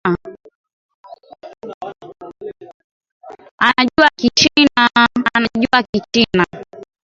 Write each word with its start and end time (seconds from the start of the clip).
Anajua 3.67 4.09
kichina 4.15 4.89